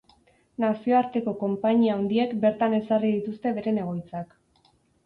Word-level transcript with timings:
Nazioarteko 0.63 1.35
konpainia 1.43 1.99
handiek 1.99 2.35
bertan 2.47 2.77
ezarri 2.81 3.17
dituzte 3.21 3.57
beren 3.61 3.83
egoitzak. 3.85 4.37